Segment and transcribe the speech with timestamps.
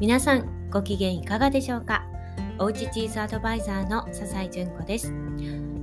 [0.00, 2.06] 皆さんご機嫌いかがでしょうか？
[2.58, 5.12] おうちチーズアドバイザーの笹井純子です。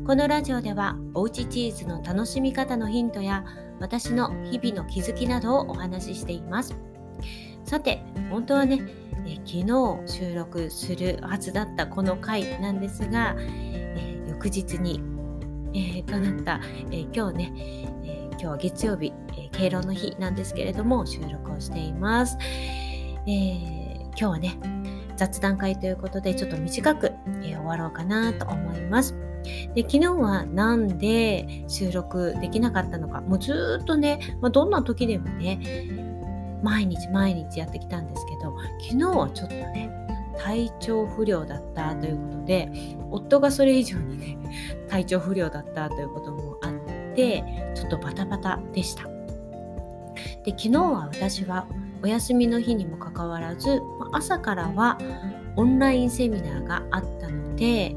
[0.08, 3.46] このラジオではおうちチーズの楽しみ方のヒントや
[3.80, 6.76] 私の日々の気づきなどをお話ししています。
[7.64, 8.02] さて
[8.32, 8.82] 本当はね
[9.27, 9.68] え昨日
[10.08, 14.99] 収録するはずだったこの回なんですが、えー、翌日に、
[15.76, 16.59] えー、となった、
[16.90, 17.54] えー、今日ね、
[18.04, 22.36] え今日は月曜日、え敬老の日なんですけれども収録をしています、
[23.27, 23.77] え
[24.20, 24.59] 今日はね、
[25.16, 29.16] 雑談会ということでちょっと短く、えー、終わろうかなと思います。
[29.75, 35.59] で昨日はなんで収録できなかったのか、もうずっとね、まあ、どんな時でもね、
[36.63, 39.91] 毎日毎日やってきたんですけど、昨日はちょっとね、
[40.39, 42.72] 体調不良だったということで、
[43.11, 44.38] 夫がそれ以上にね、
[44.89, 47.44] 体調不良だったということもあって、
[47.75, 49.03] ちょっとバタバタでした。
[50.44, 51.67] で昨日は私は
[52.04, 53.81] お休みの日にもかかわらず
[54.12, 54.98] 朝からは
[55.56, 57.95] オンラインセミナーがあったので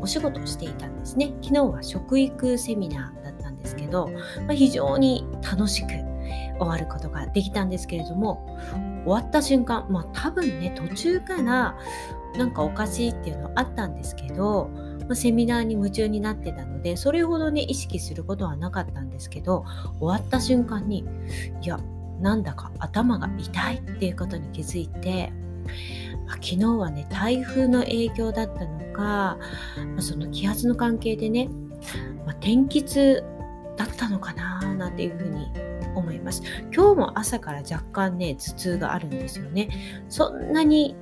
[0.00, 1.34] お仕事をしていたんですね。
[1.42, 4.08] 昨日は食育セミナーだったんですけど、
[4.46, 5.88] まあ、非常に楽しく
[6.58, 8.46] 終わることができたんですけれども
[9.04, 11.76] 終わった瞬間まあ多分ね途中から
[12.36, 14.70] なんかおかしいっていうのはあったんですけど、
[15.08, 19.64] ま、セミナーに夢中になってたのでそれほどね意識することはなかったんですけど
[19.98, 21.04] 終わった瞬間に
[21.62, 21.80] いや
[22.20, 25.32] なんだか頭が痛いっていうことに気づいて、
[26.26, 29.38] まあ、昨日はね台風の影響だったのか、ま
[29.98, 31.48] あ、その気圧の関係でね、
[32.26, 33.24] まあ、天気痛
[33.76, 35.46] だったのかななんていうふうに
[35.94, 39.68] 思います今日も朝から若干ね頭痛があるんですよね
[40.08, 40.94] そんなに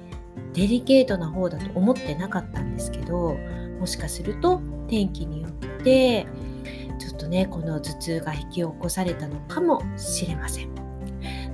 [0.54, 3.36] デリケートな方だと思ってなかったんですけど
[3.80, 5.52] もしかすると天気によっ
[5.82, 6.26] て
[6.98, 10.87] ちょっとねこの頭痛が引き起こされたのかもしれません。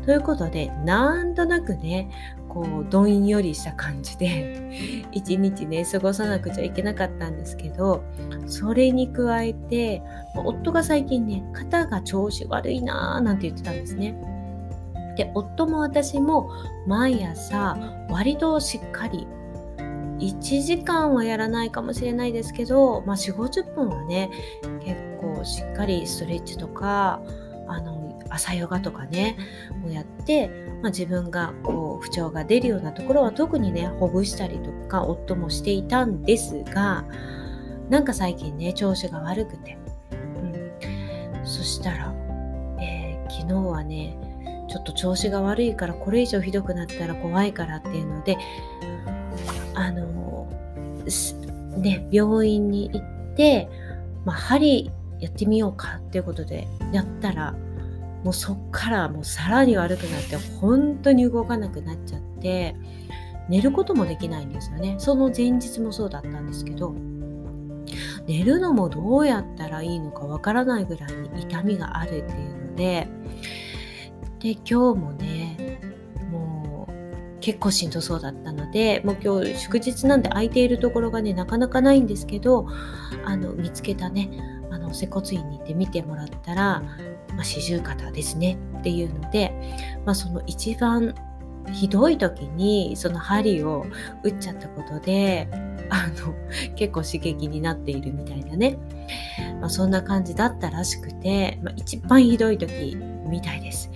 [0.05, 2.11] ということでなんとなくね
[2.49, 8.03] こうどんよりした感じで 一日ね過ごさなくちゃいけなかったんですけど
[8.47, 10.03] それに加えて
[10.37, 14.15] 夫が最近ね肩が調子悪いなーなんて言ってたんですね。
[15.17, 16.51] で夫も私も
[16.87, 17.77] 毎朝
[18.11, 19.29] 割としっかり
[20.19, 24.31] 1時間はやらないかもしれないですけど、まあ、4 5 0分はね
[24.85, 27.21] 結構しっかりストレッチとか
[27.67, 29.37] あの朝ヨガとかね
[29.87, 30.49] をやって、
[30.83, 37.05] まあ、自分がこう不調が出るようなところは特にねほぐしたりとか夫もしていたんですが
[37.89, 39.79] なんか最近ね調子が悪くて、
[40.13, 40.15] う
[41.43, 42.15] ん、そしたら、
[42.81, 44.17] えー、昨日はね
[44.69, 48.37] ちょっと調子が悪いからこれ以上ひどくなったら怖いからっていうので
[49.75, 50.49] あの
[51.79, 53.69] ね病院に行って、
[54.25, 57.53] まあ、針やってみようかっていうことでやったら
[58.25, 62.75] もうそっからもうさらに悪くなって本当に動かなくなっちゃって
[63.49, 64.97] 寝ることもできないんですよね。
[64.99, 66.95] その前日もそうだったんですけど
[68.27, 73.09] 寝るのもどうやったらいいのかわからないぐらいに痛みがあるっていうので
[74.41, 75.44] で今日もね
[77.45, 82.67] 結構しんどそうだったのでもう今日祝日なんで空いているところがねなかなかないんですけど
[83.27, 84.31] あの見つけたね
[84.71, 86.83] あの接骨院に行って見てもらったら
[87.35, 89.53] まあ、四十肩ですねっていうので、
[90.05, 91.15] まあ、その一番
[91.73, 93.87] ひどい時にその針を
[94.23, 95.49] 打っちゃったことで
[95.91, 96.35] あの
[96.77, 98.79] 結構刺激になっているみたいなね、
[99.61, 102.97] まあ、そんな感じだったらしくて、まあ、一番ひどい時
[103.29, 103.91] みたいです。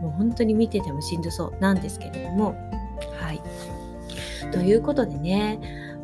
[0.00, 2.54] もう本当に見ててもしんどそうなんですけれども
[3.18, 3.42] はい
[4.52, 5.58] ということでね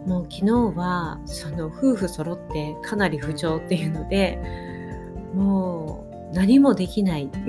[0.07, 4.39] もう昨日はその夫婦揃ってかなり不調っていうので
[5.35, 7.31] もう何もできない。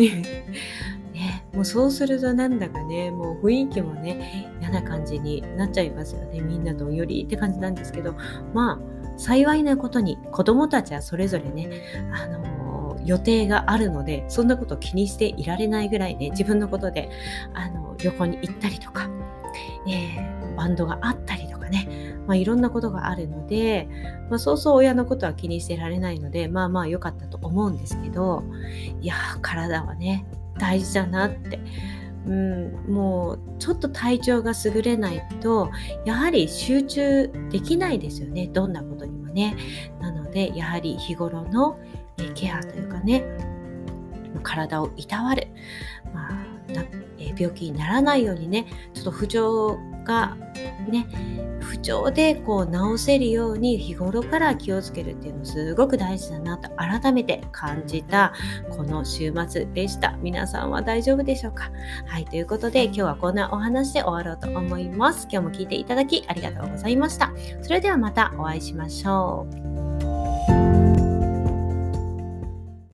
[1.13, 6.39] ね、もうそうするとなんだかね、もう雰囲気もね、嫌な感じになっちゃいますよね。
[6.39, 8.15] みんなどんよりって感じなんですけど、
[8.53, 8.79] まあ、
[9.17, 11.69] 幸いなことに子供たちはそれぞれね、
[12.11, 17.09] あの、予定があるので、そんなこと気にしていられないぐらいね、自分のことで、
[17.53, 19.09] あの、旅行に行ったりとか、
[19.87, 23.87] えー、バンドがあったりとかね、まあ、いろんなことがあるので、
[24.29, 28.43] まあ、そうそう親のことは気にしてられないのでまあまあ良かったと思うんですけど
[29.01, 30.25] いや体はね
[30.57, 31.59] 大事だなって。
[32.23, 35.71] うん、もうちょっと体調が優れないと
[36.05, 38.47] やはり集中できないですよね。
[38.47, 39.55] どんなことにもね。
[39.99, 41.79] なのでやはり日頃の
[42.35, 43.23] ケアというかね
[44.43, 45.47] 体をいたわる、
[46.13, 46.45] まあ
[47.17, 50.35] え病気にならないようにねちょっと不調が
[50.89, 51.05] ね
[51.59, 58.33] 不調でこう治せるように日頃から気をつけるっていうのすごく大事だなと改めて感じた
[58.71, 60.17] この週末でした。
[60.21, 61.71] 皆さんは大丈夫でしょうか？
[62.07, 65.27] はいということで今日はこんなお話で終わろうと思います。
[65.31, 67.31] 今日も聞いていただきありがとうございました。
[67.61, 69.70] それではまたお会いしましょう。